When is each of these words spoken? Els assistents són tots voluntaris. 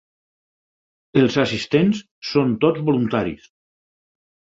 Els 1.23 1.35
assistents 1.43 1.99
són 2.29 2.55
tots 2.65 2.81
voluntaris. 2.87 3.45